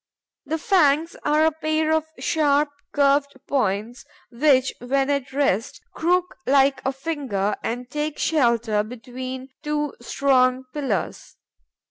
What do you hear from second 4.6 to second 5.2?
when